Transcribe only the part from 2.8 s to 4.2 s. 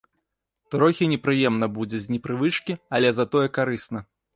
але затое карысна.